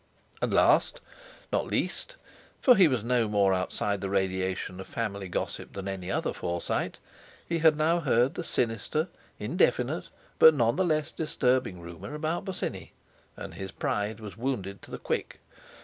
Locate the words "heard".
7.99-8.33